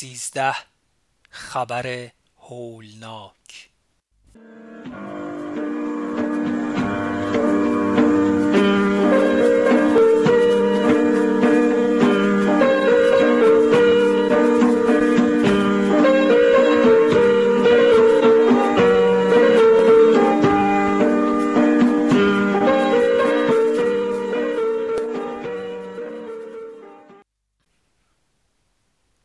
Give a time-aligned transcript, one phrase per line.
[0.00, 0.56] سیزده.
[1.30, 3.69] خبر هولناک.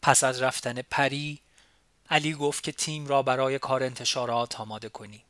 [0.06, 1.40] پس از رفتن پری
[2.10, 5.22] علی گفت که تیم را برای کار انتشارات آماده کنیم.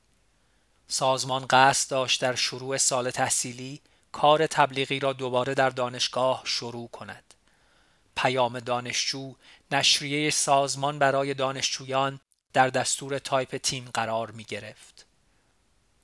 [0.88, 3.82] سازمان قصد داشت در شروع سال تحصیلی
[4.12, 7.34] کار تبلیغی را دوباره در دانشگاه شروع کند.
[8.16, 9.36] پیام دانشجو
[9.72, 12.20] نشریه سازمان برای دانشجویان
[12.54, 15.06] در دستور تایپ تیم قرار می گرفت.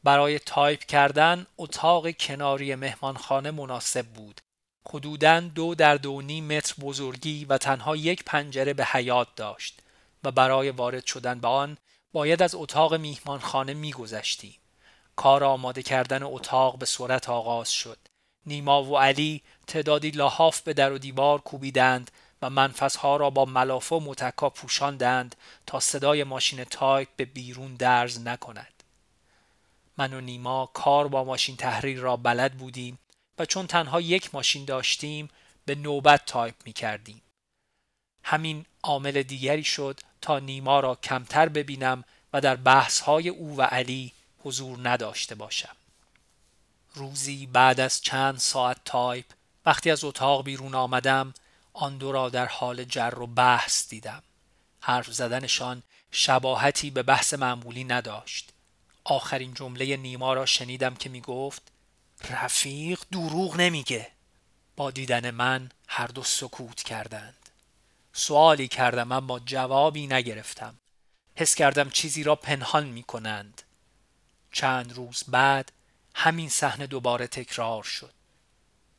[0.04, 4.42] برای تایپ کردن اتاق کناری مهمانخانه مناسب بود
[4.90, 9.80] حدوداً دو در دو نیم متر بزرگی و تنها یک پنجره به حیات داشت
[10.24, 11.78] و برای وارد شدن به آن
[12.14, 14.56] باید از اتاق میهمانخانه میگذشتیم
[15.16, 17.98] کار آماده کردن اتاق به صورت آغاز شد.
[18.46, 23.96] نیما و علی تعدادی لحاف به در و دیوار کوبیدند و منفذها را با ملافه
[23.96, 25.36] و متکا پوشاندند
[25.68, 28.84] تا صدای ماشین تایپ به بیرون درز نکند.
[29.98, 33.00] من و نیما کار با ماشین تحریر را بلد بودیم
[33.46, 35.30] چون تنها یک ماشین داشتیم
[35.66, 37.22] به نوبت تایپ می کردیم.
[38.24, 43.62] همین عامل دیگری شد تا نیما را کمتر ببینم و در بحث های او و
[43.62, 45.76] علی حضور نداشته باشم.
[46.94, 49.26] روزی بعد از چند ساعت تایپ
[49.66, 51.34] وقتی از اتاق بیرون آمدم
[51.74, 54.24] آن دو را در حال جر و بحث دیدم.
[54.82, 58.50] حرف زدنشان شباهتی به بحث معمولی نداشت.
[59.04, 61.71] آخرین جمله نیما را شنیدم که می گفت
[62.30, 64.12] رفیق دروغ نمیگه.
[64.76, 67.50] با دیدن من هر دو سکوت کردند.
[68.14, 70.78] سوالی کردم اما جوابی نگرفتم.
[71.36, 73.62] حس کردم چیزی را پنهان می کنند
[74.52, 75.72] چند روز بعد
[76.16, 78.14] همین صحنه دوباره تکرار شد.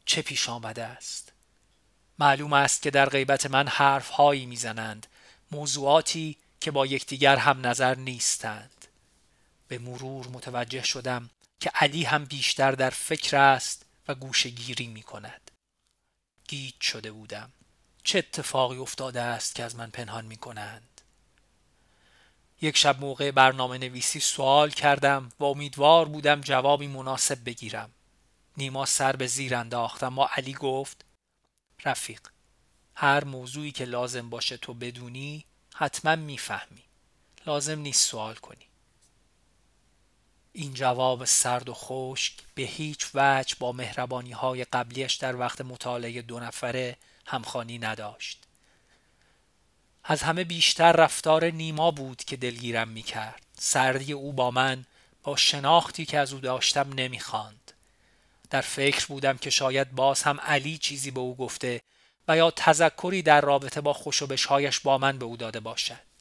[0.04, 1.32] چه پیش آمده است؟
[2.18, 5.06] معلوم است که در غیبت من حرف هایی می‌زنند.
[5.50, 8.86] موضوعاتی که با یکدیگر هم نظر نیستند.
[9.68, 11.30] به مرور متوجه شدم
[11.62, 15.50] که علی هم بیشتر در فکر است و گوشه گیری می کند.
[16.48, 17.52] گیج شده بودم.
[18.04, 21.00] چه اتفاقی افتاده است که از من پنهان می کنند؟
[22.60, 27.90] یک شب موقع برنامه نویسی سوال کردم و امیدوار بودم جوابی مناسب بگیرم.
[28.56, 31.04] نیما سر به زیر انداختم و علی گفت
[31.84, 32.20] رفیق
[32.94, 36.84] هر موضوعی که لازم باشه تو بدونی حتما می‌فهمی.
[37.46, 38.71] لازم نیست سوال کنی.
[40.52, 46.22] این جواب سرد و خشک به هیچ وجه با مهربانی های قبلیش در وقت مطالعه
[46.22, 46.96] دو نفره
[47.26, 48.42] همخانی نداشت.
[50.04, 53.42] از همه بیشتر رفتار نیما بود که دلگیرم می کرد.
[53.58, 54.84] سردی او با من
[55.22, 57.72] با شناختی که از او داشتم نمی‌خواند.
[58.50, 61.80] در فکر بودم که شاید باز هم علی چیزی به او گفته
[62.28, 66.11] و یا تذکری در رابطه با خوشبشهایش با من به او داده باشد.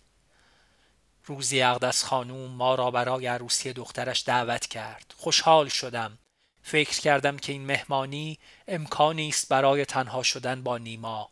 [1.36, 5.14] روزی اقدس خانوم ما را برای عروسی دخترش دعوت کرد.
[5.18, 6.18] خوشحال شدم.
[6.64, 11.30] فکر کردم که این مهمانی امکانی است برای تنها شدن با نیما.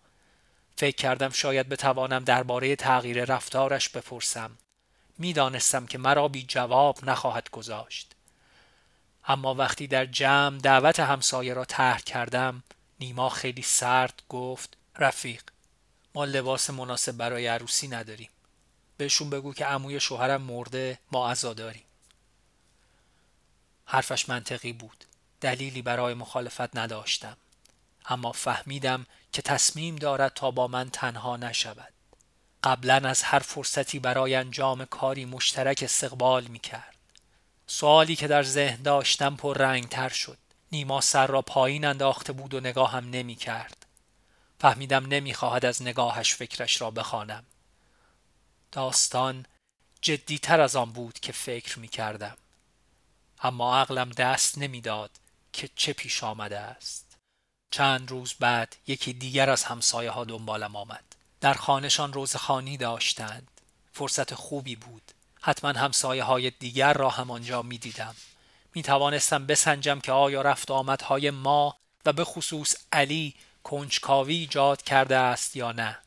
[0.76, 4.58] فکر کردم شاید بتوانم درباره تغییر رفتارش بپرسم.
[5.18, 8.16] می‌دانستم که مرا بی جواب نخواهد گذاشت.
[9.28, 12.64] اما وقتی در جمع دعوت همسایه را طرح کردم
[13.00, 15.44] نیما خیلی سرد گفت رفیق
[16.16, 18.30] ما لباس مناسب برای عروسی نداریم
[19.00, 21.84] بهشون بگو که عموی شوهرم مرده ما داریم.
[23.86, 25.06] حرفش منطقی بود.
[25.42, 27.38] دلیلی برای مخالفت نداشتم.
[28.06, 31.94] اما فهمیدم که تصمیم دارد تا با من تنها نشود.
[32.64, 36.96] قبلا از هر فرصتی برای انجام کاری مشترک استقبال می کرد
[37.68, 40.38] سوالی که در ذهن داشتم پر رنگ تر شد.
[40.72, 43.86] نیما سر را پایین انداخته بود و نگاهم نمی کرد
[44.60, 47.46] فهمیدم نمی خواهد از نگاهش فکرش را بخوانم.
[48.72, 49.46] داستان
[50.02, 52.38] جدیتر از آن بود که فکر می کردم.
[53.42, 55.12] اما عقلم دست نمی‌داد
[55.54, 57.18] که چه پیش آمده است.
[57.72, 61.04] چند روز بعد یکی دیگر از همسایه ها دنبالم آمد.
[61.42, 63.48] در خانهشان روزخانی داشتند.
[63.94, 65.12] فرصت خوبی بود.
[65.42, 68.16] حتما همسایه های دیگر را هم آنجا می دیدم.
[68.76, 75.18] می توانستم بسنجم که آیا رفت آمدهای ما و به خصوص علی کنجکاوی ایجاد کرده
[75.18, 75.98] است یا نه.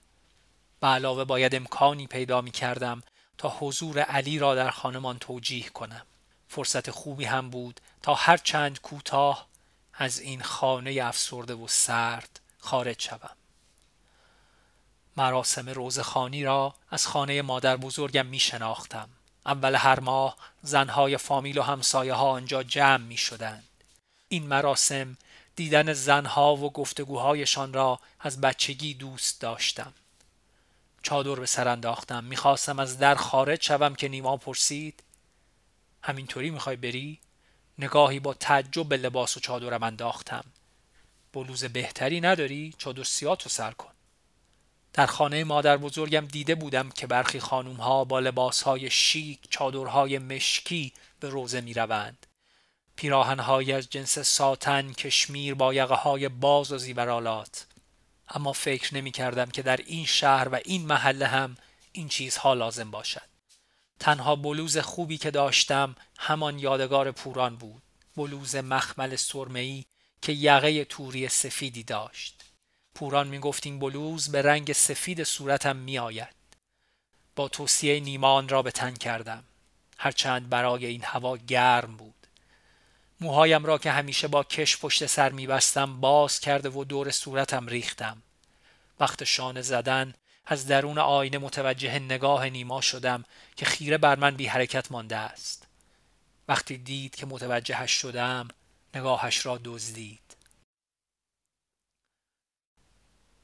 [0.82, 3.02] به علاوه باید امکانی پیدا می کردم
[3.38, 6.06] تا حضور علی را در خانمان توجیه کنم.
[6.48, 9.46] فرصت خوبی هم بود تا هر چند کوتاه
[9.94, 13.36] از این خانه افسرده و سرد خارج شوم.
[15.16, 19.08] مراسم روزخانی را از خانه مادر بزرگم می شناختم.
[19.46, 23.68] اول هر ماه زنهای فامیل و همسایه ها آنجا جمع می شدند.
[24.28, 25.16] این مراسم
[25.56, 29.92] دیدن زنها و گفتگوهایشان را از بچگی دوست داشتم.
[31.02, 35.02] چادر به سر انداختم می‌خواستم از در خارج شوم که نیما پرسید
[36.02, 37.20] همینطوری می‌خوای بری؟
[37.78, 40.44] نگاهی با تعجب به لباس و چادرم انداختم
[41.32, 43.92] بلوز بهتری نداری؟ چادر سیاتو سر کن
[44.92, 50.18] در خانه مادر بزرگم دیده بودم که برخی خانوم ها با لباس های شیک چادرهای
[50.18, 52.26] مشکی به روزه می روند.
[52.96, 57.66] پیراهنهایی از جنس ساتن کشمیر با یقه های باز و زیورالات
[58.34, 61.56] اما فکر نمی کردم که در این شهر و این محله هم
[61.92, 63.32] این چیزها لازم باشد.
[64.00, 67.82] تنها بلوز خوبی که داشتم همان یادگار پوران بود.
[68.16, 69.84] بلوز مخمل سرمه‌ای
[70.22, 72.44] که یقه توری سفیدی داشت.
[72.94, 76.34] پوران می گفت این بلوز به رنگ سفید صورتم می آید.
[77.36, 79.44] با توصیه نیمان را به تن کردم.
[79.98, 82.21] هرچند برای این هوا گرم بود.
[83.22, 87.66] موهایم را که همیشه با کش پشت سر می بستم باز کرده و دور صورتم
[87.66, 88.22] ریختم.
[89.00, 90.14] وقت شانه زدن
[90.46, 93.24] از درون آینه متوجه نگاه نیما شدم
[93.56, 95.66] که خیره بر من بی حرکت مانده است.
[96.48, 98.48] وقتی دید که متوجهش شدم
[98.94, 100.36] نگاهش را دزدید.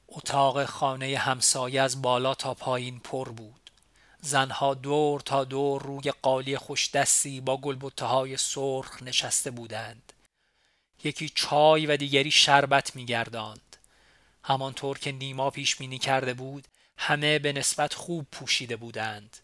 [0.07, 3.58] اتاق خانه همسایه از بالا تا پایین پر بود.
[4.21, 10.13] زنها دور تا دور روی قالی خوش دستی با گلبته های سرخ نشسته بودند.
[11.03, 13.77] یکی چای و دیگری شربت میگرداند.
[14.43, 16.67] همانطور که نیما پیش بینی کرده بود
[16.97, 19.37] همه به نسبت خوب پوشیده بودند.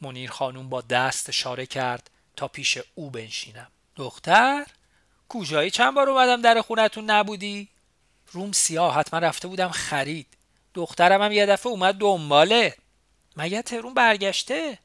[0.00, 3.70] منیر خانوم با دست اشاره کرد تا پیش او بنشینم.
[3.96, 4.66] دختر
[5.28, 7.68] کجایی چند بار اومدم در خونتون نبودی؟
[8.32, 10.26] روم سیاه حتما رفته بودم خرید.
[10.74, 12.76] دخترم هم یه دفعه اومد دنباله
[13.36, 14.78] مگه ترون برگشته؟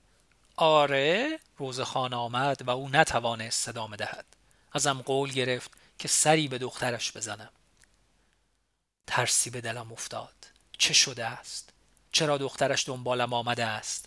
[0.55, 4.25] آره روزخان آمد و او نتوانست صدا دهد.
[4.71, 7.49] ازم قول گرفت که سری به دخترش بزنم.
[9.07, 10.33] ترسی به دلم افتاد.
[10.77, 11.69] چه شده است؟
[12.11, 14.05] چرا دخترش دنبالم آمده است؟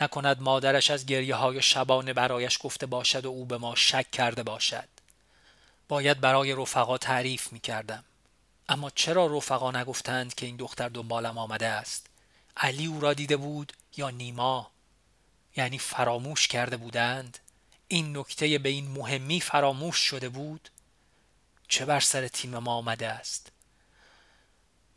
[0.00, 4.42] نکند مادرش از گریه های شبانه برایش گفته باشد و او به ما شک کرده
[4.42, 4.88] باشد.
[5.88, 8.04] باید برای رفقا تعریف می کردم
[8.68, 12.06] اما چرا رفقا نگفتند که این دختر دنبالم آمده است؟
[12.56, 14.70] علی او را دیده بود یا نیما؟
[15.56, 17.38] یعنی فراموش کرده بودند؟
[17.88, 20.68] این نکته به این مهمی فراموش شده بود؟
[21.68, 23.52] چه بر سر تیم ما آمده است؟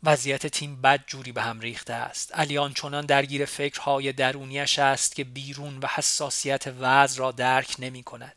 [0.02, 2.34] وضعیت تیم بد جوری به هم ریخته است.
[2.34, 8.36] علی آنچنان درگیر فکرهای درونیش است که بیرون و حساسیت وضع را درک نمی کند.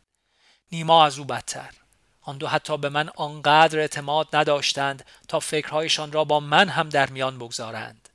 [0.72, 1.74] نیما از او بدتر.
[2.22, 7.10] آن دو حتی به من آنقدر اعتماد نداشتند تا فکرهایشان را با من هم در
[7.10, 8.10] میان بگذارند.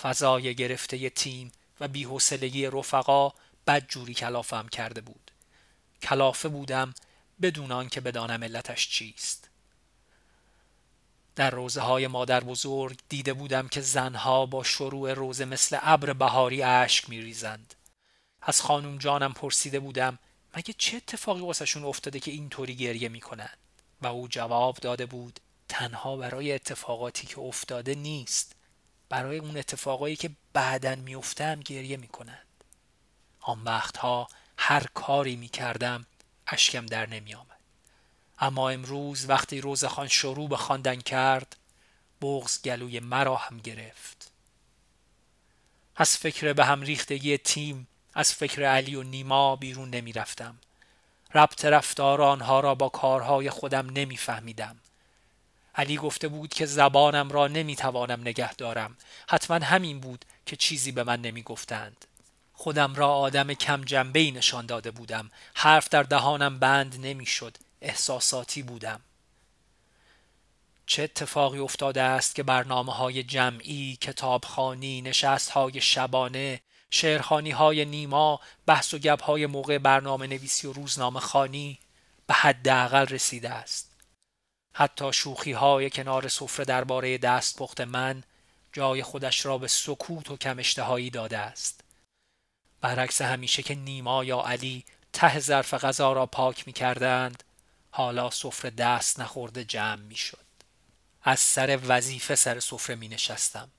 [0.00, 3.32] فضای گرفته تیم و بیحوصلگی رفقا
[3.66, 5.30] بد جوری کلافم کرده بود.
[6.02, 6.94] کلافه بودم
[7.42, 9.48] بدون آنکه بدانم علتش چیست.
[11.36, 16.62] در روزه های مادر بزرگ دیده بودم که زنها با شروع روزه مثل ابر بهاری
[16.62, 17.74] اشک میریزند.
[18.42, 20.18] از خانم جانم پرسیده بودم
[20.56, 23.58] مگه چه اتفاقی واسهشون افتاده که اینطوری گریه می‌کنند
[24.02, 28.54] و او جواب داده بود تنها برای اتفاقاتی که افتاده نیست.
[29.12, 32.46] برای اون اتفاقایی که بعدا میافتم گریه می‌کنند
[33.40, 34.28] آن وقتها
[34.58, 36.06] هر کاری می‌کردم
[36.46, 37.60] اشکم در نمیآمد
[38.38, 41.56] اما امروز وقتی روزخان شروع به خواندن کرد
[42.22, 44.30] بغز گلوی مرا هم گرفت
[45.96, 50.58] از فکر به هم ریختگی تیم از فکر علی و نیما بیرون نمی رفتم.
[51.34, 54.76] ربط رفتار آنها را با کارهای خودم نمی فهمیدم.
[55.74, 58.96] علی گفته بود که زبانم را نمی توانم نگه دارم.
[59.28, 62.04] حتما همین بود که چیزی به من نمی گفتند.
[62.52, 65.30] خودم را آدم کم جنبه نشان داده بودم.
[65.54, 67.56] حرف در دهانم بند نمی شد.
[67.80, 69.00] احساساتی بودم.
[70.86, 76.60] چه اتفاقی افتاده است که برنامه های جمعی، کتابخانی، نشست های شبانه،
[76.90, 81.78] شعرخانی های نیما بحث و گپ های موقع برنامه نویسی و روزنامه خانی
[82.26, 83.91] به حداقل رسیده است
[84.72, 88.22] حتی شوخی های کنار سفره درباره دست پخت من
[88.72, 91.80] جای خودش را به سکوت و کم اشتهایی داده است
[92.80, 97.42] برعکس همیشه که نیما یا علی ته ظرف غذا را پاک می کردند
[97.90, 100.38] حالا سفره دست نخورده جمع می شد.
[101.22, 103.70] از سر وظیفه سر سفره می نشستم.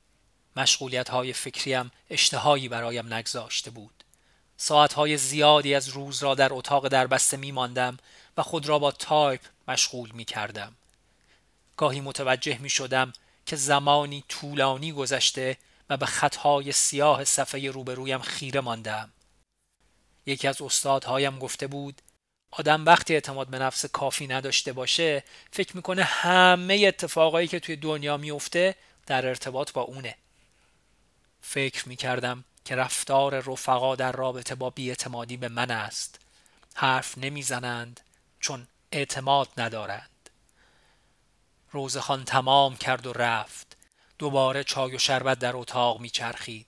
[0.56, 4.04] مشغولیت های فکریم اشتهایی برایم نگذاشته بود
[4.58, 7.98] ساعت های زیادی از روز را در اتاق در بسته می ماندم
[8.38, 10.76] و خود را با تایپ مشغول می کردم
[11.78, 13.14] گاهی متوجه می شدم
[13.46, 15.58] که زمانی طولانی گذشته
[15.90, 19.12] و به خطهای سیاه صفحه روبرویم خیره ماندم.
[20.26, 22.02] یکی از استادهایم گفته بود
[22.52, 28.18] آدم وقتی اعتماد به نفس کافی نداشته باشه فکر می‌کنه همه اتفاقایی که توی دنیا
[28.18, 28.76] میفته
[29.06, 30.16] در ارتباط با اونه.
[31.42, 36.20] فکر می‌کردم که رفتار رفقا در رابطه با بیاعتمادی به من است.
[36.74, 38.00] حرف نمی‌زنند
[38.40, 40.13] چون اعتماد ندارند.
[41.74, 43.78] روزخان تمام کرد و رفت.
[44.20, 46.68] دوباره چای و شربت در اتاق میچرخید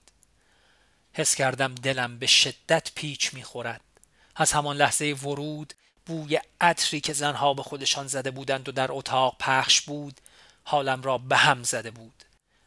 [1.12, 3.80] حس کردم دلم به شدت پیچ می‌خورد
[4.36, 5.74] از همان لحظه ورود
[6.06, 10.20] بوی عطری که زنها به خودشان زده بودند و در اتاق پخش بود
[10.64, 12.24] حالم را به هم زده بود.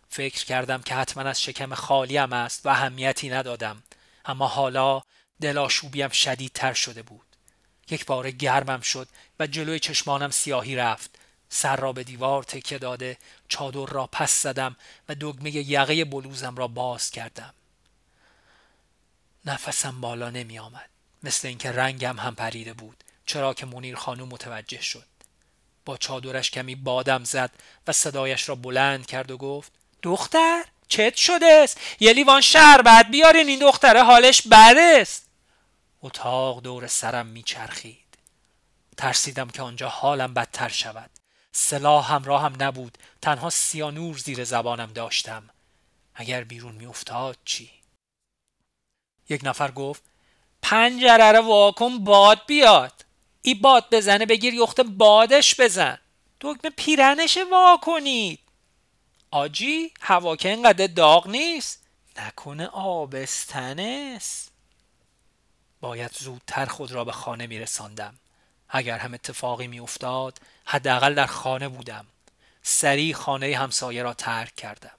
[0.09, 3.83] فکر کردم که حتما از شکم خالیم است و اهمیتی ندادم.
[4.25, 5.01] اما حالا
[5.41, 7.25] دلاشوبیم شدیدتر شده بود.
[7.89, 9.07] یک بار گرمم شد
[9.39, 11.19] و جلوی چشمانم سیاهی رفت.
[11.49, 14.75] سر را به دیوار تکه داده چادر را پس زدم
[15.09, 17.53] و دگمه یقه بلوزم را باز کردم.
[19.45, 20.89] نفسم بالا نمی آمد.
[21.23, 23.03] مثل اینکه رنگم هم پریده بود.
[23.25, 25.05] چرا که منیر خانم متوجه شد.
[25.85, 27.51] با چادرش کمی بادم زد
[27.87, 33.47] و صدایش را بلند کرد و گفت دختر چت شده است یه لیوان شربت بیارین
[33.47, 35.25] این دختره حالش بد است
[36.01, 37.97] اتاق دور سرم میچرخید.
[38.97, 41.09] ترسیدم که آنجا حالم بدتر شود.
[41.59, 42.97] سلاح همراه هم نبود.
[43.21, 45.49] تنها سیانور زیر زبانم داشتم.
[46.15, 47.71] اگر بیرون میافتاد چی؟
[49.29, 50.03] یک نفر گفت
[50.61, 53.05] پنجره رو واکن باد بیاد.
[53.41, 55.97] ای باد بزنه بگیر یخت بادش بزن.
[56.41, 58.39] دکمه پیرنش واکنید.
[59.31, 61.83] آجی هوا که انقدر داغ نیست.
[62.17, 64.51] نکنه آبستن است
[65.81, 68.15] باید زودتر خود را به خانه میرساندم.
[68.69, 70.39] اگر هم اتفاقی میافتاد
[70.71, 72.05] حداقل در خانه بودم.
[72.63, 74.95] سریع خانه همسایه را ترک کردم.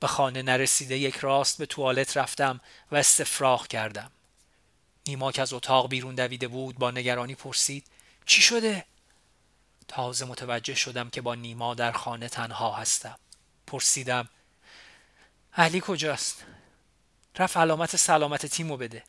[0.00, 2.60] به خانه نرسیده یک راست به توالت رفتم
[2.92, 4.10] و استفراغ کردم.
[5.06, 7.86] نیما که از اتاق بیرون دویده بود با نگرانی پرسید
[8.26, 8.84] چی شده؟
[9.88, 13.18] تازه متوجه شدم که با نیما در خانه تنها هستم.
[13.66, 14.28] پرسیدم
[15.56, 16.44] علی کجاست؟
[17.38, 19.04] رفت علامت سلامت تیمو بده.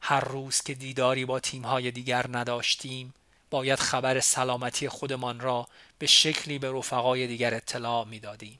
[0.00, 3.14] هر روز که دیداری با تیمهای دیگر نداشتیم
[3.52, 5.68] باید خبر سلامتی خودمان را
[5.98, 8.58] به شکلی به رفقای دیگر اطلاع می‌دادیم.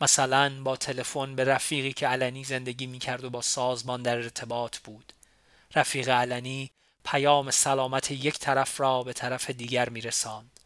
[0.00, 5.12] مثلا با تلفن به رفیقی که علنی زندگی می‌کرد و با سازمان در ارتباط بود.
[5.74, 6.70] رفیق علنی
[7.04, 10.60] پیام سلامت یک طرف را به طرف دیگر میرساند.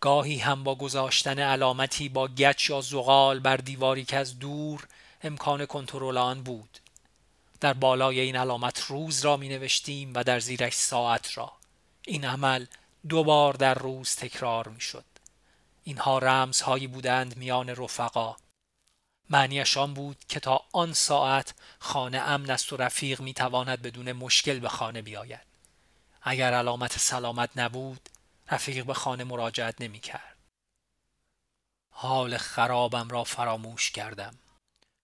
[0.00, 4.86] گاهی هم با گذاشتن علامتی با گچ یا زغال بر دیواری که از دور
[5.22, 6.78] امکان کنترل آن بود.
[7.60, 11.52] در بالای این علامت روز را می نوشتیم و در زیرش ساعت را.
[12.06, 12.66] این عمل
[13.08, 15.04] دو بار در روز تکرار می شد
[15.84, 18.36] اینها رمزهایی بودند میان رفقا.
[19.30, 24.12] معنیش آن بود که تا آن ساعت خانه امن است و رفیق می تواند بدون
[24.12, 25.46] مشکل به خانه بیاید.
[26.22, 28.08] اگر علامت سلامت نبود
[28.50, 30.36] رفیق به خانه مراجعت نمی کرد
[31.90, 34.38] حال خرابم را فراموش کردم.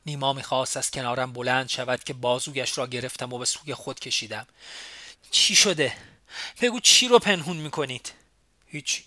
[0.06, 4.46] نیما می‌خواست از کنارم بلند شود که بازویش را گرفتم و به سوی خود کشیدم.
[5.30, 6.11] چی شده؟
[6.60, 8.12] بگو چی رو پنهون می‌کنید؟
[8.66, 9.04] هیچی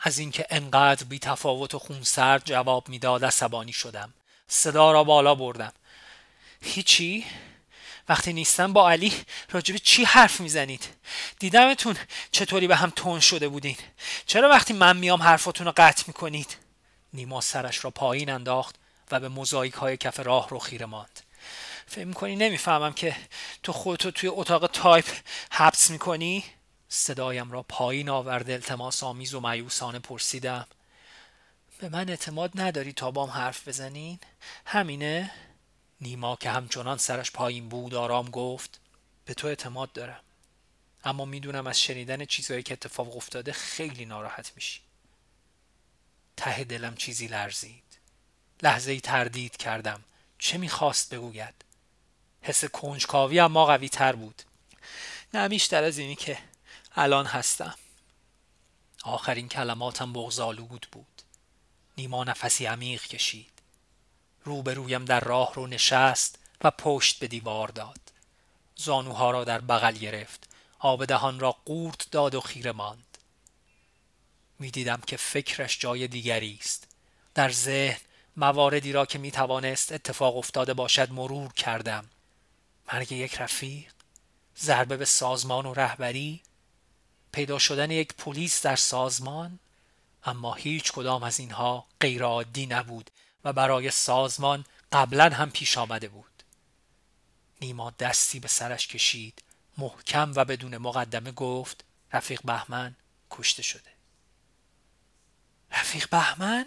[0.00, 4.14] از اینکه انقدر بی تفاوت و خونسرد جواب می‌داد عصبانی شدم.
[4.48, 5.72] صدا را بالا بردم.
[6.62, 7.26] هیچی؟
[8.08, 9.12] وقتی نیستم با علی
[9.50, 10.86] راجب چی حرف می‌زنید؟
[11.38, 11.96] دیدمتون
[12.32, 13.76] چطوری به هم تون شده بودین.
[14.26, 16.56] چرا وقتی من میام حرفاتون رو قطع می‌کنید؟
[17.12, 18.74] نیما سرش را پایین انداخت
[19.10, 21.20] و به موزاییک های کف راه رو خیره ماند.
[21.86, 23.16] فکر می‌کنی نمی‌فهمم که
[23.62, 25.06] تو خودتو توی اتاق تایپ
[25.50, 26.44] حبس می‌کنی؟
[26.88, 30.66] صدایم را پایین آورده التماس آمیز و مأیوسانه پرسیدم.
[31.78, 34.18] به من اعتماد نداری تا بام حرف بزنین؟
[34.66, 35.30] همینه؟
[36.00, 38.80] نیما که همچنان سرش پایین بود آرام گفت
[39.24, 40.20] به تو اعتماد دارم.
[41.04, 44.80] اما می‌دونم از شنیدن چیزهایی که اتفاق افتاده خیلی ناراحت میشی.
[46.36, 47.84] ته دلم چیزی لرزید.
[48.62, 50.04] لحظه ای تردید کردم.
[50.38, 51.54] چه می‌خواست بگوید؟
[52.42, 54.42] حس کنجکاوی اما قوی تر بود.
[55.34, 56.38] نه بیشتر از اینی که
[57.00, 57.74] الان هستم.
[59.02, 61.22] آخرین کلماتم بغزالود بود.
[61.98, 63.52] نیما نفسی عمیق کشید.
[64.44, 68.00] روبرویم در راه رو نشست و پشت به دیوار داد.
[68.76, 70.48] زانوها را در بغل گرفت.
[70.78, 73.18] آب دهان را قورت داد و خیره ماند.
[74.58, 76.86] می‌دیدم که فکرش جای دیگری است.
[77.34, 78.00] در ذهن
[78.36, 82.10] مواردی را که می توانست اتفاق افتاده باشد مرور کردم.
[82.92, 83.92] مرگ یک رفیق
[84.58, 86.42] ضربه به سازمان و رهبری
[87.32, 89.58] پیدا شدن یک پلیس در سازمان
[90.24, 93.10] اما هیچ کدام از اینها غیرعادی نبود
[93.44, 96.42] و برای سازمان قبلا هم پیش آمده بود.
[97.60, 99.42] نیما دستی به سرش کشید
[99.78, 102.96] محکم و بدون مقدمه گفت رفیق بهمن
[103.30, 103.90] کشته شده.
[105.70, 106.66] رفیق بهمن؟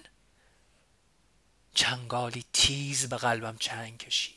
[1.74, 4.36] چنگالی تیز به قلبم چنگ کشید.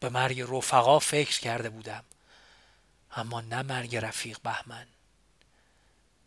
[0.00, 2.04] به مرگ رفقا فکر کرده بودم
[3.16, 4.86] اما نه مرگ رفیق بهمن.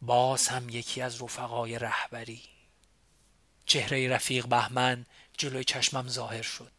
[0.06, 2.42] باز هم یکی از رفقای رهبری.
[3.66, 5.06] چهره رفیق بهمن
[5.38, 6.72] جلوی چشمم ظاهر شد.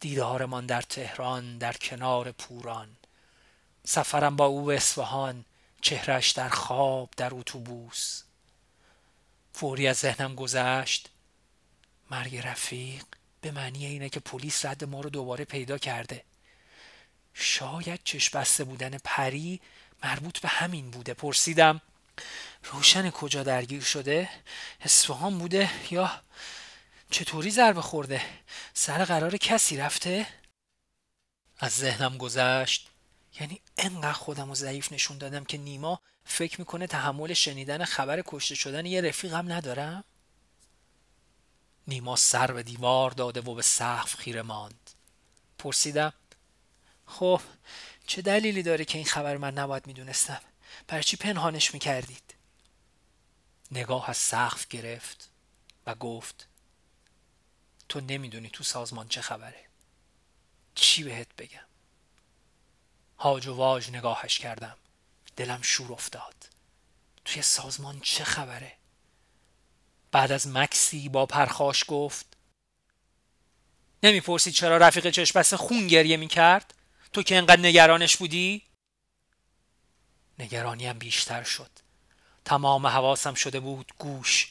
[0.00, 2.96] دیدارمان در تهران در کنار پوران.
[3.86, 5.44] سفرم با او به اصفهان
[5.80, 8.22] چهرش در خواب در اتوبوس.
[9.52, 11.10] فوری از ذهنم گذشت.
[12.10, 13.04] مرگ رفیق
[13.40, 16.24] به معنی اینه که پلیس رد ما رو دوباره پیدا کرده.
[17.34, 19.60] شاید چشم بسته بودن پری
[20.02, 21.14] مربوط به همین بوده.
[21.14, 21.80] پرسیدم
[22.64, 24.30] روشن کجا درگیر شده؟
[24.80, 26.22] اصفهان بوده یا
[27.10, 28.22] چطوری ضربه خورده؟
[28.74, 30.26] سر قرار کسی رفته؟
[31.58, 32.90] از ذهنم گذشت.
[33.40, 38.54] یعنی انقدر خودم رو ضعیف نشون دادم که نیما فکر می‌کنه تحمل شنیدن خبر کشته
[38.54, 40.04] شدن یه رفیقم ندارم.
[41.88, 44.90] نیما سر به دیوار داده و به سقف خیره ماند.
[45.58, 46.12] پرسیدم
[47.06, 47.40] خب
[48.06, 50.40] چه دلیلی داره که این خبر من نباید می‌دونستم؟
[50.86, 52.34] برای پنهانش می‌کردید؟
[53.70, 55.30] نگاه از سقف گرفت
[55.86, 56.48] و گفت
[57.88, 59.64] تو نمی‌دونی تو سازمان چه خبره.
[60.74, 61.66] چی بهت بگم؟
[63.18, 64.76] هاج و واج نگاهش کردم.
[65.36, 66.34] دلم شور افتاد.
[67.24, 68.76] توی سازمان چه خبره؟
[70.12, 72.36] بعد از مکسی با پرخاش گفت
[74.02, 76.74] نمی‌پرسی چرا رفیق چشپس خون گریه می‌کرد؟
[77.12, 78.62] تو که انقدر نگرانش بودی؟
[80.38, 81.70] نگرانیم بیشتر شد.
[82.44, 84.48] تمام حواسم شده بود گوش.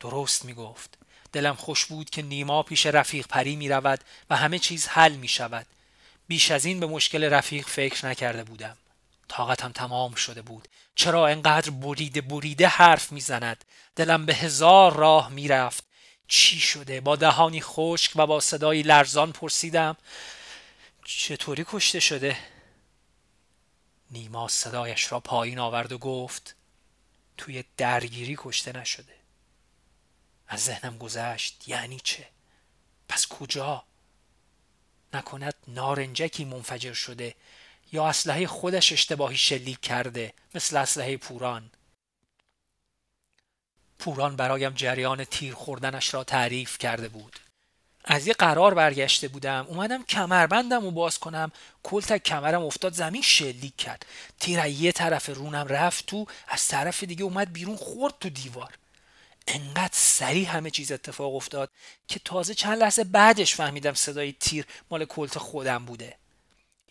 [0.00, 0.98] درست می‌گفت.
[1.32, 5.28] دلم خوش بود که نیما پیش رفیق پری می رود و همه چیز حل می
[5.28, 5.66] شود
[6.28, 8.76] بیش از این به مشکل رفیق فکر نکرده بودم.
[9.28, 10.68] طاقتم تمام شده بود.
[10.94, 13.64] چرا انقدر بریده بریده حرف می‌زند؟
[13.96, 15.84] دلم به هزار راه می‌رفت.
[16.28, 19.96] چی شده؟ با دهانی خشک و با صدایی لرزان پرسیدم
[21.04, 22.36] چطوری کشته شده؟
[24.12, 26.56] نیما صدایش را پایین آورد و گفت
[27.36, 29.14] توی درگیری کشته نشده.
[30.46, 32.28] از ذهنم گذشت یعنی چه؟
[33.08, 33.84] پس کجا؟
[35.14, 37.34] نکند نارنجکی منفجر شده
[37.92, 41.70] یا اسلحه خودش اشتباهی شلیک کرده مثل اسلحه پوران؟
[43.98, 47.38] پوران برایم جریان تیر خوردنش را تعریف کرده بود.
[48.04, 49.66] از یه قرار برگشته بودم.
[49.68, 51.52] اومدم کمربندم و باز کنم.
[51.82, 54.06] کلتک کمرم افتاد زمین شلیک کرد.
[54.40, 58.74] تیر یه طرف رونم رفت تو از طرف دیگه اومد بیرون خورد تو دیوار.
[59.46, 61.70] انقدر سریع همه چیز اتفاق افتاد
[62.08, 66.16] که تازه چند لحظه بعدش فهمیدم صدای تیر مال کلت خودم بوده.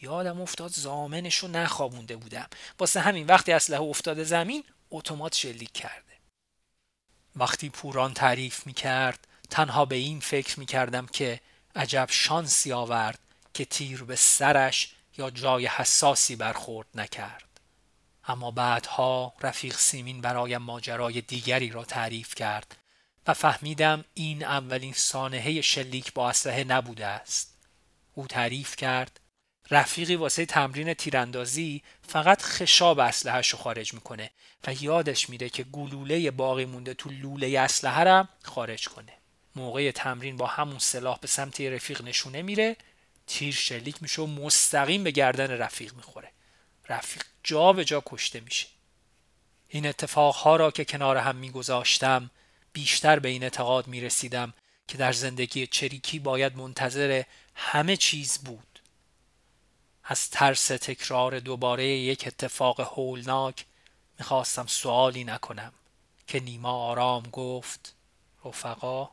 [0.02, 2.47] یادم افتاد زامنش رو نخوابونده بودم.
[2.80, 6.12] واسه همین وقتی اسلحه افتاده زمین اتومات شلیک کرده.
[7.36, 11.40] وقتی پوران تعریف می کرد تنها به این فکر می کردم که
[11.76, 13.20] عجب شانسی آورد
[13.54, 17.60] که تیر به سرش یا جای حساسی برخورد نکرد.
[18.28, 22.76] اما بعدها رفیق سیمین برایم ماجرای دیگری را تعریف کرد
[23.28, 27.58] و فهمیدم این اولین سانحه شلیک با اسلحه نبوده است.
[28.14, 29.20] او تعریف کرد
[29.72, 34.30] رفیقی واسه تمرین تیراندازی فقط خشاب اسلحهش رو خارج می‌کنه
[34.68, 39.20] و یادش میره که گلوله باقی مونده تو لوله اسلحه را خارج کنه.
[39.56, 42.76] موقع تمرین با همون سلاح به سمت رفیق نشونه میره
[43.28, 46.32] تیر شلیک میشه و مستقیم به گردن رفیق می‌خوره.
[46.90, 48.68] رفیق جا به جا کشته میشه.
[49.70, 52.30] این اتفاقها را که کنار هم میگذاشتم
[52.74, 54.54] بیشتر به این اعتقاد می‌رسیدم
[54.88, 57.24] که در زندگی چریکی باید منتظر
[57.56, 58.80] همه چیز بود.
[60.04, 63.66] از ترس تکرار دوباره یک اتفاق هولناک
[64.20, 65.74] می‌خواستم سوالی نکنم
[66.28, 67.96] که نیما آرام گفت
[68.46, 69.10] رفقا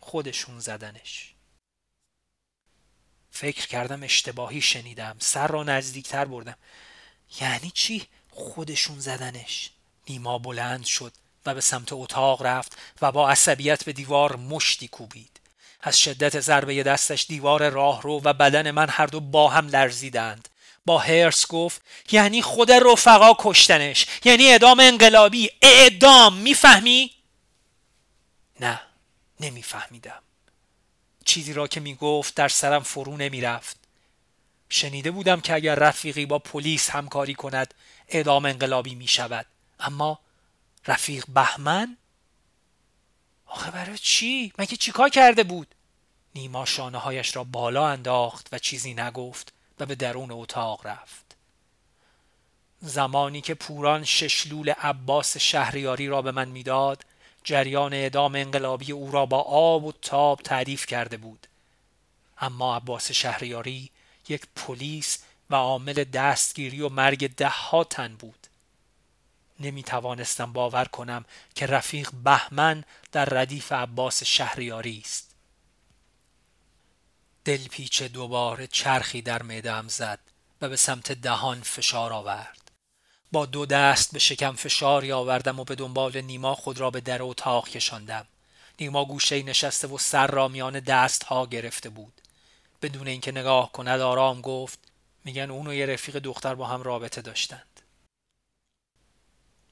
[0.00, 1.34] خودشون زدنش.
[3.30, 6.56] فکر کردم اشتباهی شنیدم سر را نزدیکتر بردم.
[7.40, 9.70] یعنی چی؟ خودشون زدنش.
[10.08, 11.12] نیما بلند شد
[11.46, 15.40] و به سمت اتاق رفت و با عصبیت به دیوار مشتی کوبید.
[15.80, 20.48] از شدت ضربه دستش دیوار راه رو و بدن من هر دو با هم لرزیدند.
[20.86, 25.50] با هرس گفت یعنی خود رفقا کشتنش یعنی اعدام انقلابی.
[25.62, 27.10] اعدام می‌فهمی؟
[28.60, 28.80] نه.
[29.40, 30.22] نمیفهمیدم.
[31.24, 33.76] چیزی را که می‌گفت در سرم فرو نمی‌رفت.
[34.68, 37.74] شنیده بودم که اگر رفیقی با پلیس همکاری کند
[38.08, 39.46] اعدام انقلابی می شود
[39.80, 40.20] اما
[40.86, 41.96] رفیق بهمن؟
[43.46, 45.74] آخه برای چی؟ مگه چیکار کرده بود؟
[46.34, 51.36] نیما شانه هایش را بالا انداخت و چیزی نگفت و به درون اتاق رفت.
[52.80, 57.04] زمانی که پوران ششلول عباس شهریاری را به من می‌داد
[57.44, 61.46] جریان اعدام انقلابی او را با آب و تاب تعریف کرده بود.
[62.38, 63.90] اما عباس شهریاری
[64.28, 65.18] یک پلیس
[65.50, 68.46] و عامل دستگیری و مرگ ده تن بود.
[69.60, 71.24] نمی توانستم باور کنم
[71.54, 75.30] که رفیق بهمن در ردیف عباس شهریاری است.
[77.44, 80.18] دلپیچه دوباره چرخی در معدهام زد
[80.60, 82.59] و به سمت دهان فشار آورد.
[83.32, 87.22] با دو دست به شکم فشاری آوردم و به دنبال نیما خود را به در
[87.22, 88.26] اتاق کشاندم.
[88.80, 92.20] نیما گوشه نشسته و سر را میان دست ها گرفته بود.
[92.82, 94.78] بدون اینکه نگاه کند آرام گفت
[95.24, 97.80] میگن اون و یه رفیق دختر با هم رابطه داشتند.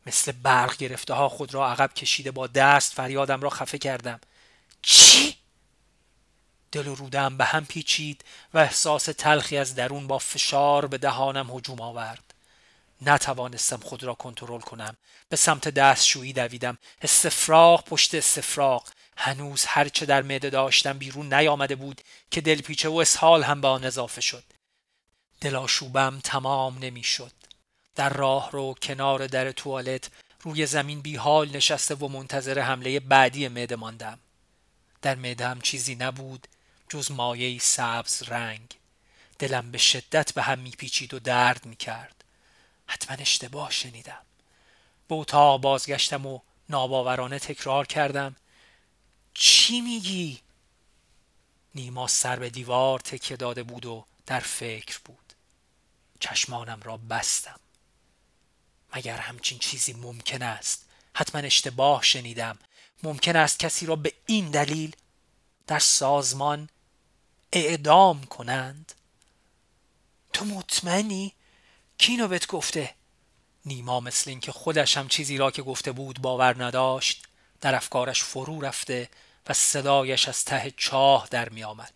[0.07, 4.21] مثل برق گرفته ها خود را عقب کشیده با دست فریادم را خفه کردم.
[4.83, 5.37] چی؟
[6.73, 11.51] دل و رودم به هم پیچید و احساس تلخی از درون با فشار به دهانم
[11.51, 12.28] هجوم آورد.
[13.03, 14.97] نتوانستم خود را کنترل کنم.
[15.29, 16.79] به سمت دستشویی دویدم.
[17.03, 18.89] استفراغ پشت استفراغ.
[19.17, 23.85] هنوز هرچه در معده داشتم بیرون نیامده بود که دلپیچه و اسهال هم به آن
[23.85, 24.45] اضافه شد.
[25.41, 27.33] دلاشوبم تمام نمی‌شد.
[27.95, 30.11] در راه رو کنار در توالت
[30.43, 34.19] روی زمین بی حال نشسته و منتظر حمله بعدی معده ماندم.
[35.03, 36.49] در معدم چیزی نبود
[36.89, 38.75] جز مایه سبز رنگ.
[39.39, 42.18] دلم به شدت به هم میپیچید و درد می‌کرد.
[42.89, 44.23] حتما اشتباه شنیدم.
[45.09, 48.37] به اتاق بازگشتم و ناباورانه تکرار کردم.
[49.35, 50.41] چی میگی؟
[51.75, 55.33] نیما سر به دیوار تکیه داده بود و در فکر بود.
[56.21, 57.61] چشمانم را بستم.
[58.95, 62.59] مگر همچین چیزی ممکن است؟ حتما اشتباه شنیدم.
[63.03, 64.97] ممکن است کسی را به این دلیل
[65.67, 66.69] در سازمان
[67.53, 68.93] اعدام کنند؟
[70.33, 71.35] تو مطمئنی؟
[71.99, 72.95] کینو بهت گفته.
[73.65, 77.27] نیما مثل اینکه خودش هم چیزی را که گفته بود باور نداشت
[77.61, 79.09] در افکارش فرو رفته
[79.49, 81.93] و صدایش از ته چاه در می آمد.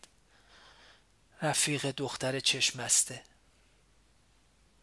[1.42, 3.22] رفیق دختر چشمسته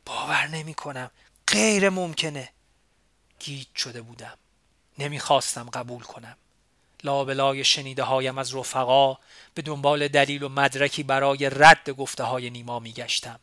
[0.05, 1.11] باور نمی کنم.
[1.47, 2.49] غیر ممکنه.
[3.39, 4.37] گیج شده بودم.
[4.99, 6.37] نمی‌خواستم قبول کنم.
[7.03, 9.17] لابلای شنیده هایم از رفقا
[9.53, 13.39] به دنبال دلیل و مدرکی برای رد گفته های نیما می گشتم.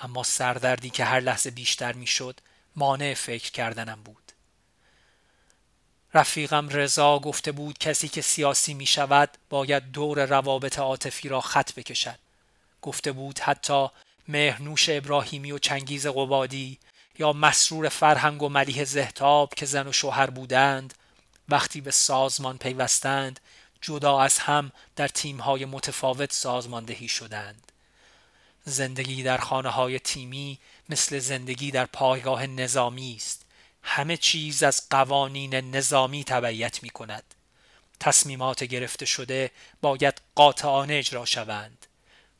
[0.00, 2.40] اما سردردی که هر لحظه بیشتر می شد
[2.76, 4.32] مانع فکر کردنم بود.
[6.14, 11.74] رفیقم رضا گفته بود کسی که سیاسی می شود باید دور روابط عاطفی را خط
[11.74, 12.18] بکشد.
[12.82, 13.88] گفته بود حتی
[14.28, 16.78] مهرنوش ابراهیمی و چنگیز قبادی
[17.18, 20.94] یا مسرور فرهنگ و ملیح زهتاب که زن و شوهر بودند
[21.48, 23.40] وقتی به سازمان پیوستند
[23.80, 27.72] جدا از هم در تیمهای متفاوت سازماندهی شدند
[28.64, 33.46] زندگی در خانه های تیمی مثل زندگی در پایگاه نظامی است.
[33.82, 37.34] همه چیز از قوانین نظامی تبعیت می کند
[38.00, 41.86] تصمیمات گرفته شده باید قاطعانه اجرا شوند.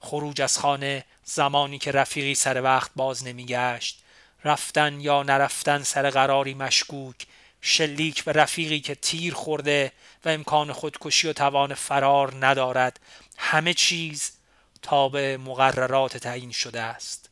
[0.01, 4.03] خروج از خانه زمانی که رفیقی سر وقت باز نمیگشت
[4.45, 7.27] رفتن یا نرفتن سر قراری مشکوک
[7.61, 9.93] شلیک به رفیقی که تیر خورده
[10.25, 13.01] و امکان خودکشی و توان فرار ندارد
[13.39, 14.33] همه چیز
[14.83, 17.31] تا به مقررات تعیین شده است.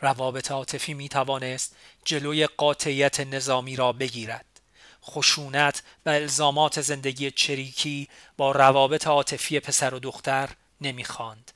[0.00, 4.60] روابط عاطفی می توانست جلوی قاطعیت نظامی را بگیرد.
[5.04, 11.52] خشونت و الزامات زندگی چریکی با روابط عاطفی پسر و دختر نمی‌خواند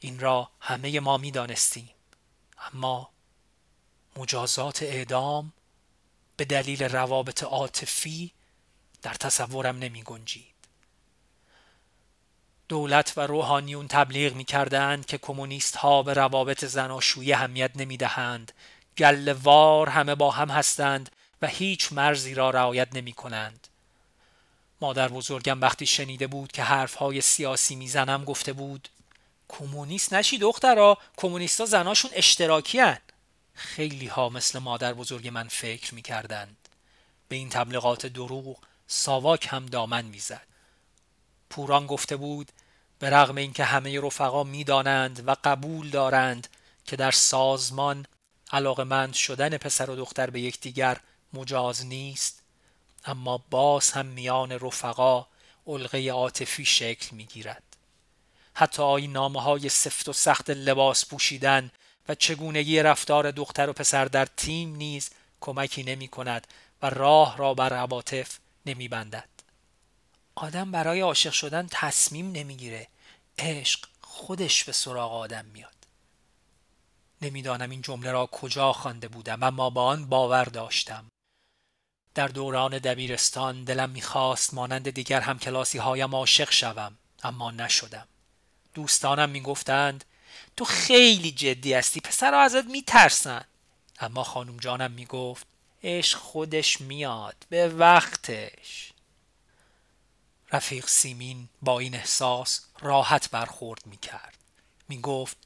[0.00, 1.90] این را همه ما می دانستیم.
[2.58, 3.10] اما
[4.16, 5.52] مجازات اعدام
[6.36, 8.32] به دلیل روابط عاطفی
[9.02, 10.51] در تصورم نمی گنجید.
[12.72, 18.52] دولت و روحانیون تبلیغ می کردند که کمونیست ها به روابط زناشویی همیت نمی دهند
[18.98, 21.10] گلوار همه با هم هستند
[21.42, 23.68] و هیچ مرزی را رعایت نمی کنند
[24.80, 28.88] مادر بزرگم وقتی شنیده بود که حرفهای سیاسی می‌زنم گفته بود
[29.48, 32.98] کمونیست نشی دخترا کمونیستا زناشون اشتراکی هن.
[33.54, 36.56] خیلی ها مثل مادر بزرگ من فکر می کردند.
[37.28, 38.56] به این تبلیغات دروغ
[38.86, 40.46] ساواک هم دامن می‌زد.
[41.50, 42.52] پوران گفته بود
[43.02, 46.48] به رغم اینکه همه رفقا می‌دانند و قبول دارند
[46.84, 48.06] که در سازمان
[48.52, 51.00] علاقمند شدن پسر و دختر به یکدیگر
[51.32, 52.42] مجاز نیست
[53.04, 55.26] اما باز هم میان رفقا
[55.66, 57.62] علقه عاطفی شکل می‌گیرد
[58.54, 61.70] حتی آین نامه های سفت و سخت لباس پوشیدن
[62.08, 65.10] و چگونگی رفتار دختر و پسر در تیم نیز
[65.40, 66.46] کمکی نمی کند
[66.82, 69.28] و راه را بر عواطف نمی بندد.
[70.34, 72.88] آدم برای عاشق شدن تصمیم نمی‌گیره
[73.38, 75.72] عشق خودش به سراغ آدم میاد.
[77.22, 81.04] نمی‌دانم این جمله را کجا خوانده بودم اما با آن باور داشتم.
[82.14, 88.08] در دوران دبیرستان دلم می‌خواست مانند دیگر همکلاسی هایم عاشق شوم اما نشدم.
[88.74, 90.04] دوستانم می‌گفتند
[90.56, 93.44] تو خیلی جدی هستی پسرها ازت میترسن.
[94.00, 95.46] اما خانم جانم می‌گفت
[95.82, 98.92] عشق خودش میاد به وقتش.
[100.52, 104.36] رفیق سیمین با این احساس راحت برخورد می‌کرد.
[104.88, 105.36] می‌گفت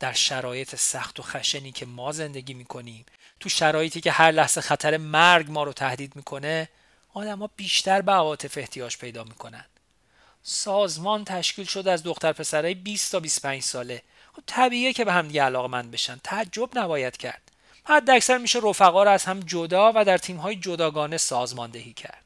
[0.00, 3.06] در شرایط سخت و خشنی که ما زندگی می‌کنیم
[3.40, 6.68] تو شرایطی که هر لحظه خطر مرگ ما رو تهدید می‌کنه
[7.14, 9.64] آدما بیشتر به عواطف احتیاج پیدا می‌کنن.
[10.42, 14.02] سازمان تشکیل شده از دختر پسرای 20 تا 25 ساله.
[14.32, 16.20] خب طبیعیه که به هم دیگه علاقه من بشن.
[16.24, 17.50] تعجب نباید کرد.
[17.84, 22.24] حد اکثر میشه رفقا رو از هم جدا و در تیمهای جداگانه سازماندهی کرد.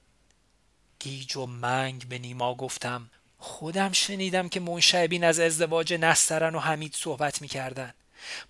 [1.04, 6.94] گیج و منگ به نیما گفتم خودم شنیدم که منشعبین از ازدواج نسترن و حمید
[6.94, 7.94] صحبت می‌کردن.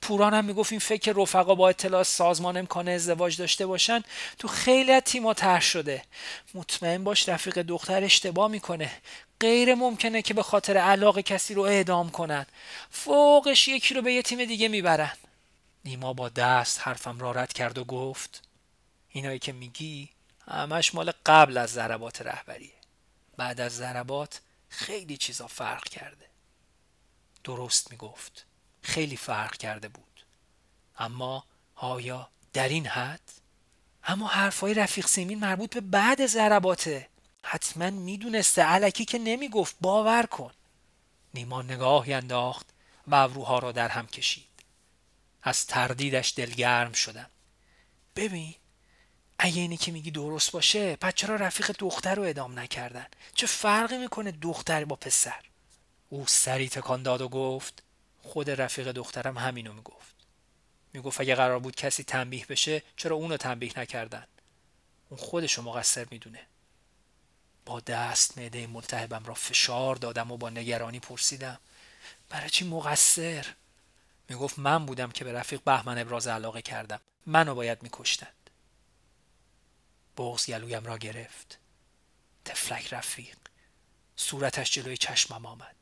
[0.03, 4.03] پوران هم می‌گفت این فکر رفقا با اطلاع سازمان امکان ازدواج داشته باشن
[4.39, 6.03] تو خیلی از تیما طرح شده.
[6.55, 8.91] مطمئن باش رفیق دختر اشتباه می‌کنه.
[9.41, 12.47] غیر ممکنه که به خاطر علاقه کسی رو اعدام کنن.
[12.91, 15.13] فوقش یکی رو به یه تیم دیگه می‌برن.
[15.85, 18.43] نیما با دست حرفم را رد کرد و گفت
[19.09, 20.14] اینایی که میگی
[20.49, 22.75] همش مال قبل از ضربات رهبریه
[23.37, 26.27] بعد از ضربات خیلی چیزا فرق کرده.
[27.45, 28.47] درست می‌گفت.
[28.83, 30.25] خیلی فرق کرده بود.
[30.99, 31.45] اما
[31.77, 33.21] آیا در این حد؟
[34.05, 37.09] اما حرفای رفیق سیمین مربوط به بعد ضرباته.
[37.43, 38.63] حتما می‌دونسته.
[38.63, 39.77] علکی که نمی‌گفت.
[39.81, 40.53] باور کن.
[41.35, 42.67] نیما نگاهی انداخت
[43.07, 44.45] و ابروها را در هم کشید.
[45.43, 47.31] از تردیدش دلگرم شدم
[48.17, 48.55] ببین
[49.39, 53.99] اگه اینی که میگی درست باشه پس چرا رفیق دختر رو ادام نکردن؟ چه فرقی
[53.99, 55.41] می‌کنه دختر با پسر؟
[56.09, 57.83] او سری تکان داد و گفت
[58.23, 60.15] خود رفیق دخترم همینو می‌گفت.
[60.93, 64.27] می‌گفت اگه قرار بود کسی تنبیه بشه چرا اونو تنبیه نکردن؟
[65.09, 66.41] اون خودشو مقصر می‌دونه.
[67.67, 71.59] با دست معده ملتهبم را فشار دادم و با نگرانی پرسیدم
[72.29, 73.47] برای چی مقصر؟
[74.29, 77.01] می‌گفت من بودم که به رفیق بهمن ابراز علاقه کردم.
[77.27, 78.44] منو باید میکشتند
[80.17, 81.59] بغز گلویم را گرفت.
[82.45, 83.39] تفلک رفیق.
[84.17, 85.77] صورتش جلوی چشمم آمد.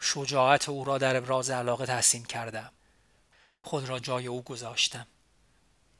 [0.00, 2.72] شجاعت او را در ابراز علاقه تحسین کردم.
[3.62, 5.06] خود را جای او گذاشتم.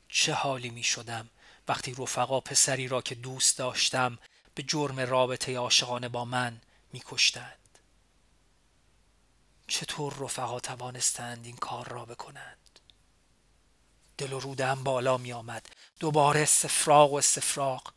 [0.08, 1.28] چه حالی می شدم
[1.68, 4.18] وقتی رفقا پسری را که دوست داشتم
[4.54, 6.60] به جرم رابطه عاشقانه با من
[6.92, 7.58] می کشتند.
[9.66, 12.67] چطور رفقا توانستند این کار را بکنند؟
[14.18, 15.66] دل و رودم بالا می آمد
[16.00, 17.92] دوباره استفراغ و استفراغ.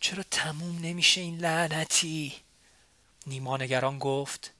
[0.00, 2.34] چرا تموم نمیشه این لعنتی؟
[3.26, 4.52] نیما نگران گفت.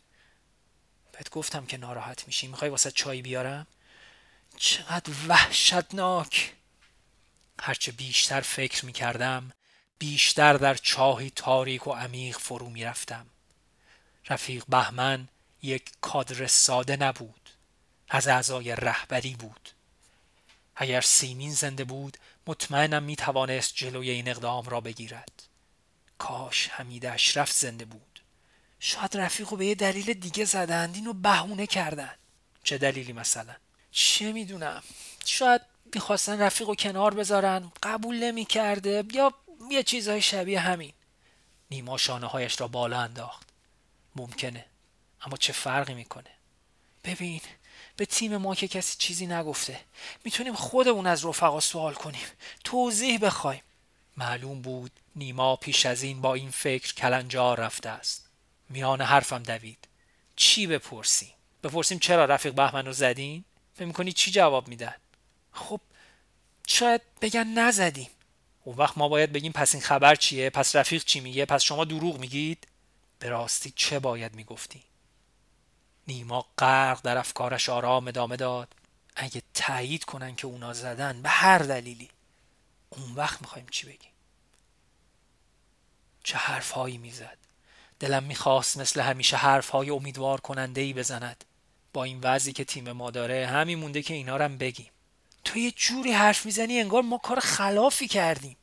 [1.12, 2.46] بهت گفتم که ناراحت میشی.
[2.46, 3.66] می‌خوای واسه چای بیارم؟
[4.56, 6.54] چقدر وحشتناک!
[7.60, 9.52] هرچه بیشتر فکر می‌کردم
[9.98, 13.26] بیشتر در چاهی تاریک و عمیق فرو می‌رفتم.
[14.28, 15.28] رفیق بهمن
[15.62, 17.50] یک کادر ساده نبود.
[18.08, 19.70] از اعضای رهبری بود.
[20.76, 25.42] اگر سیمین زنده بود مطمئنم می توانست جلوی این اقدام را بگیرد.
[26.18, 28.20] کاش حمید اشرف زنده بود.
[28.80, 32.14] شاید رفیق به یه دلیل دیگه زدند اینو بهونه کردن
[32.64, 33.54] چه دلیلی مثلا؟
[33.90, 34.82] چه می‌دونم.
[35.24, 35.60] شاید
[35.94, 39.34] می‌خواستن رفیق رو کنار بذارن قبول نمی‌کرده یا
[39.70, 40.92] یه چیزهای شبیه همین.
[41.70, 43.48] نیما شانه هایش را بالا انداخت.
[44.16, 44.64] ممکنه.
[45.22, 46.30] اما چه فرقی می‌کنه؟
[47.04, 47.40] ببین
[47.96, 49.80] به تیم ما که کسی چیزی نگفته.
[50.24, 52.26] می‌تونیم خودمون از رفقا سوال کنیم.
[52.64, 53.62] توضیح بخوایم.
[54.16, 58.26] معلوم بود نیما پیش از این با این فکر کلنجار رفته است.
[58.68, 59.88] میان حرفم دوید.
[60.36, 64.94] چی بپرسیم؟ بپرسیم چرا رفیق بهمن رو زدین؟ فکر می‌کنی چی جواب میدن؟
[65.52, 65.80] خب
[66.66, 68.08] شاید بگن نزدیم.
[68.64, 71.84] اون وقت ما باید بگیم پس این خبر چیه؟ پس رفیق چی میگه؟ پس شما
[71.84, 72.66] دروغ میگید؟
[73.18, 74.82] به راستی چه باید می‌گفتی؟
[76.08, 78.74] نیما غرق در افکارش آرام ادامه داد.
[79.16, 82.10] اگه تایید کنن که اونا زدن به هر دلیلی.
[82.90, 84.10] اون وقت می‌خوایم چی بگیم؟
[86.24, 87.38] چه حرفهایی می‌زد؟
[88.00, 91.44] دلم می‌خواست مثل همیشه حرفهای امیدوار کننده ای بزند.
[91.92, 94.90] با این وضعی که تیم ما داره همین مونده که اینا رم بگیم.
[95.44, 98.56] تو یه جوری حرف می‌زنی انگار ما کار خلافی کردیم.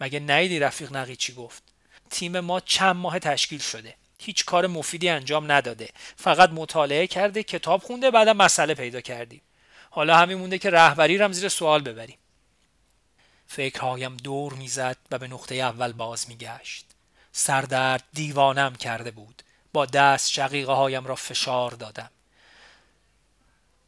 [0.00, 1.62] مگه نیدی رفیق نقی چی گفت؟
[2.10, 3.94] تیم ما چند ماه تشکیل شده.
[4.20, 5.88] هیچ کار مفیدی انجام نداده.
[6.16, 9.40] فقط مطالعه کرده کتاب خونده بعدم مسئله پیدا کردیم
[9.90, 12.18] حالا همین مونده که رهبری رم زیر سوال ببریم
[13.46, 16.86] فکرهایم دور می‌زد و به نقطه اول باز میگشت.
[17.32, 19.42] سردرد دیوانم کرده بود.
[19.72, 22.10] با دست شقیقه هایم را فشار دادم.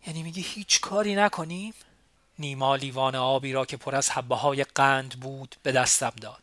[0.07, 1.75] یعنی میگی هیچ کاری نکنیم؟
[2.39, 6.43] نیما لیوان آبی را که پر از حبه های قند بود به دستم داد.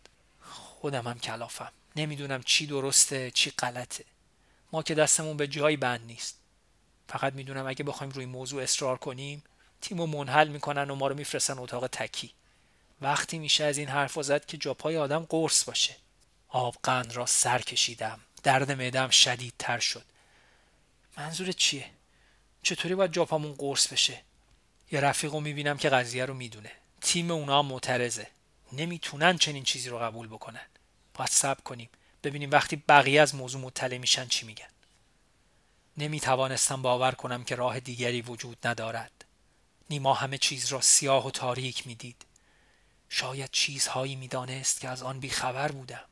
[0.84, 1.71] هم کلافم.
[2.00, 4.06] نمی‌دونم چی درسته چی غلطه.
[4.72, 6.40] ما که دستمون به جایی بند نیست.
[7.08, 9.44] فقط می‌دونم اگه بخوایم روی موضوع اصرار کنیم
[9.82, 12.32] تیمو منحل می‌کنن و ما رو میفرستن اتاق تکی.
[13.02, 15.96] وقتی میشه از این حرف زد که جاپای آدم قرص باشه.
[16.50, 18.20] آب قند را سر کشیدم.
[18.44, 20.06] درد معدم شدیدتر شد.
[21.18, 21.86] منظور چیه؟
[22.64, 24.22] چطوری باید جاپامون قرص بشه؟
[24.92, 26.72] یه رفیق رو می‌بینم که قضیه رو می‌دونه.
[27.02, 28.28] تیم اونا معترضه.
[28.74, 30.66] نمی‌تونن چنین چیزی رو قبول بکنن.
[31.20, 31.90] باید صبر کنیم.
[32.24, 34.68] ببینیم وقتی بقیه از موضوع مطلع میشن چی میگن.
[35.98, 39.26] نمی‌توانستم باور کنم که راه دیگری وجود ندارد.
[39.90, 42.26] نیما همه چیز را سیاه و تاریک می‌دید.
[43.10, 46.06] شاید چیزهایی می‌دانست که از آن بیخبر بودم.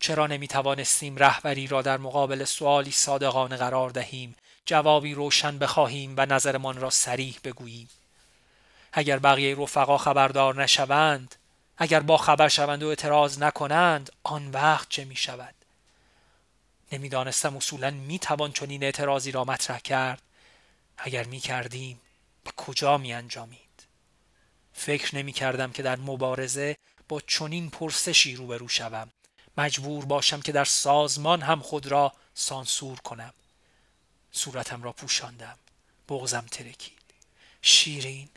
[0.00, 4.36] چرا نمی‌توانستیم رهبری را در مقابل سوالی صادقانه قرار دهیم
[4.66, 7.88] جوابی روشن بخواهیم و نظرمان را سریح بگوییم؟
[8.92, 11.34] اگر بقیه رفقا خبردار نشوند
[11.78, 15.54] اگر با خبر شوند و اعتراض نکنند آن وقت چه می شود
[16.92, 20.22] نمی‌دانستم اصولا می توان چنین اعتراضی را مطرح کرد.
[20.98, 22.00] اگر می کردیم
[22.44, 23.86] به کجا می انجامید
[24.72, 26.76] فکر نمی کردم که در مبارزه
[27.08, 29.10] با چنین پرسشی روبرو شوم.
[29.58, 33.32] مجبور باشم که در سازمان هم خود را سانسور کنم.
[34.32, 35.58] صورتم را پوشاندم.
[36.08, 36.98] بغزم ترکید.
[37.62, 38.28] شیرین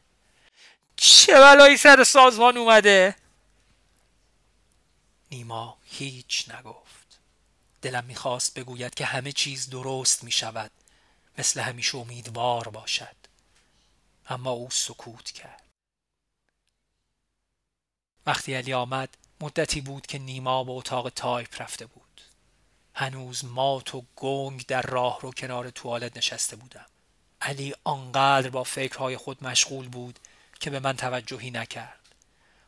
[0.95, 3.15] چه بلایی سر سازمان اومده؟
[5.31, 7.19] نیما هیچ نگفت.
[7.81, 10.71] دلم می‌خواست بگوید که همه چیز درست می‌شود.
[11.37, 13.15] مثل همیشه امیدوار باشد.
[14.29, 15.63] اما او سکوت کرد.
[18.25, 22.21] وقتی علی آمد مدتی بود که نیما به اتاق تایپ رفته بود.
[22.93, 26.85] هنوز مات و گنگ در راه رو کنار توالت نشسته بودم.
[27.41, 30.19] علی آنقدر با فکرهای خود مشغول بود
[30.59, 32.04] که به من توجهی نکرد.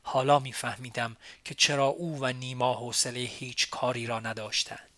[0.10, 1.16] حالا میفهمیدم
[1.46, 4.90] که چرا او و نیما حوصله هیچ کاری را نداشتند.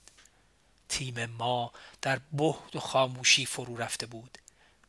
[0.90, 4.38] تیم ما در بهد و خاموشی فرو رفته بود.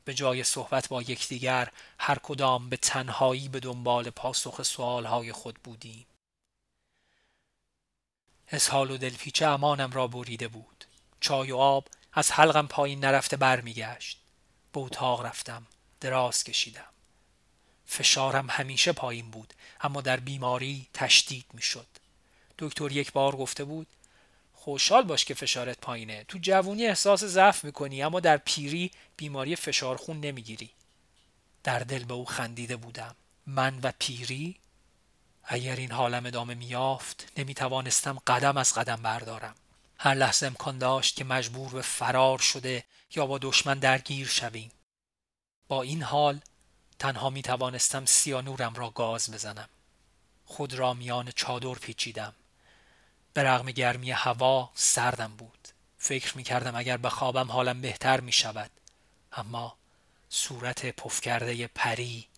[0.04, 6.06] به جای صحبت با یکدیگر هر کدام به تنهایی به دنبال پاسخ سوالهای خود بودیم.
[8.52, 10.85] اسحال و دلپیچه امانم را بریده بود.
[11.20, 14.20] چای و آب از حلقم پایین نرفته برمیگشت.
[14.72, 15.66] به اتاق رفتم.
[16.00, 16.99] دراز کشیدم.
[17.92, 21.87] فشارم همیشه پایین بود اما در بیماری تشدید می‌شد.
[22.59, 23.87] دکتر یک بار گفته بود
[24.55, 26.24] خوشحال باش که فشارت پایینه.
[26.24, 30.70] تو جوونی احساس ضعف می‌کنی اما در پیری بیماری فشار خون نمی‌گیری.
[31.64, 33.16] در دل به او خندیده بودم.
[33.46, 34.57] من و پیری؟
[35.44, 39.55] اگر این حالم ادامه میافت نمی‌توانستم قدم از قدم بردارم.
[39.98, 44.70] هر لحظه امکان داشت که مجبور به فرار شده یا با دشمن درگیر شویم.
[45.68, 46.40] با این حال
[47.00, 49.68] تنها می توانستم سیانورم را گاز بزنم.
[50.44, 52.34] خود را میان چادر پیچیدم.
[53.34, 55.68] به رغم گرمی هوا سردم بود.
[55.98, 58.70] فکر می کردم اگر بخوابم حالم بهتر می شود
[59.32, 59.76] اما
[60.28, 62.28] صورت پف کرده پری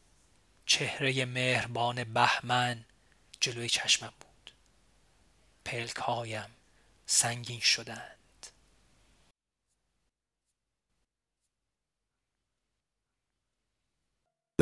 [0.67, 2.85] چهره مهربان بهمن
[3.41, 4.53] جلوی چشمم بود.
[5.65, 6.51] پلک هایم
[7.07, 8.22] سنگین شدند.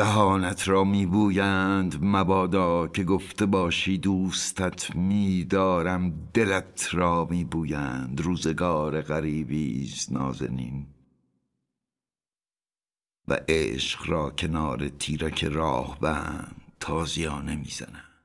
[0.01, 1.99] دهانت را میبویند.
[2.05, 6.31] مبادا که گفته باشی دوستت میدارم.
[6.35, 8.21] دلت را میبویند.
[8.21, 10.87] روزگار غریبی نازنین.
[13.29, 18.25] و عشق را کنار تیرک راه بند تازیانه می‌زنند.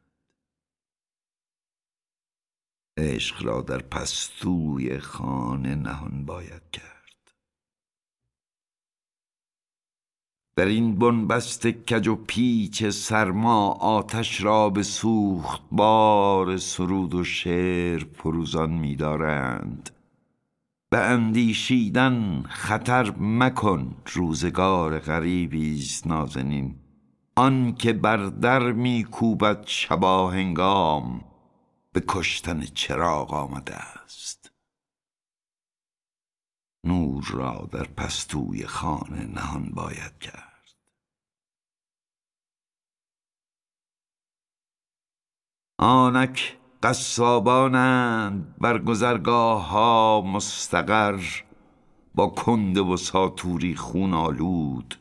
[2.98, 6.95] عشق را در پستوی خانه نهان باید کرد.
[10.58, 18.06] در این بنبست کج و پیچ سرما آتش را به سوخت بار سرود و شعر
[18.14, 19.90] فروزان می‌دارند
[20.90, 26.76] به اندیشیدن خطر مکن روزگار غریبی است نازنین.
[27.36, 31.22] آن که بر در میکوبد شبا هنگام
[31.94, 34.52] به کشتن چراغ آمده است.
[36.86, 40.76] نور را در پستوی خانه نهان باید کرد.
[45.80, 51.22] آنک قصابانند بر گذرگاه ها مستقر
[52.16, 54.96] با کنده و ساتوری خون آلود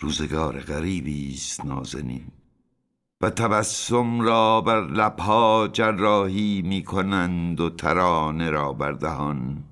[0.00, 2.26] روزگار غریبی است نازنین.
[3.20, 9.64] و تبسم را بر لبها جراحی می کنند و ترانه را بر دهان.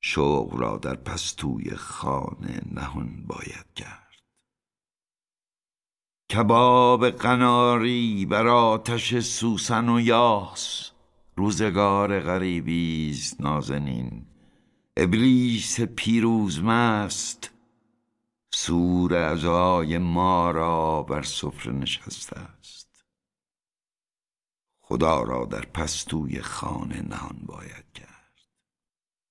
[0.00, 4.08] شوق را در پستوی خانه نهان باید کرد.
[6.32, 10.90] کباب قناری بر آتش سوسن و یاس
[11.36, 14.26] روزگار غریبی است نازنین.
[14.96, 17.50] ابلیس پیروز مست
[18.50, 23.04] سور ازای ما را بر سفره نشسته است.
[24.80, 28.07] خدا را در پستوی خانه نهان باید کرد.